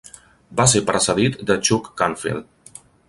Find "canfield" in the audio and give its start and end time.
2.03-2.81